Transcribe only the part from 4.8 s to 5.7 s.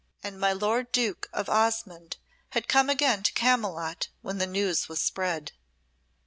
was spread.